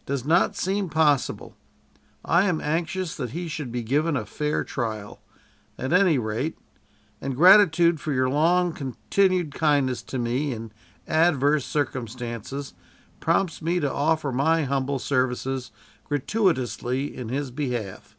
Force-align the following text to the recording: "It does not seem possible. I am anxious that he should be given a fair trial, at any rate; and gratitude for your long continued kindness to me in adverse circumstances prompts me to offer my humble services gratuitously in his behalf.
"It 0.00 0.06
does 0.06 0.24
not 0.24 0.56
seem 0.56 0.88
possible. 0.88 1.54
I 2.24 2.48
am 2.48 2.60
anxious 2.60 3.14
that 3.14 3.30
he 3.30 3.46
should 3.46 3.70
be 3.70 3.84
given 3.84 4.16
a 4.16 4.26
fair 4.26 4.64
trial, 4.64 5.20
at 5.78 5.92
any 5.92 6.18
rate; 6.18 6.58
and 7.20 7.36
gratitude 7.36 8.00
for 8.00 8.12
your 8.12 8.28
long 8.28 8.72
continued 8.72 9.54
kindness 9.54 10.02
to 10.02 10.18
me 10.18 10.52
in 10.52 10.72
adverse 11.06 11.64
circumstances 11.64 12.74
prompts 13.20 13.62
me 13.62 13.78
to 13.78 13.92
offer 13.92 14.32
my 14.32 14.64
humble 14.64 14.98
services 14.98 15.70
gratuitously 16.08 17.16
in 17.16 17.28
his 17.28 17.52
behalf. 17.52 18.16